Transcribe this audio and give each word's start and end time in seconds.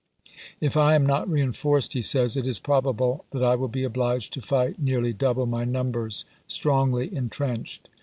"If 0.59 0.75
I 0.75 0.95
am 0.95 1.05
not 1.05 1.27
reen 1.29 1.53
forced," 1.53 1.93
he 1.93 2.01
says, 2.01 2.35
"it 2.35 2.47
is 2.47 2.57
probable 2.57 3.25
that 3.29 3.43
I 3.43 3.53
will 3.53 3.67
be 3.67 3.83
obliged 3.83 4.33
to 4.33 4.41
fight 4.41 4.79
nearly 4.79 5.13
double 5.13 5.45
my 5.45 5.63
numbers, 5.63 6.25
strongly 6.47 7.15
intrenched." 7.15 7.87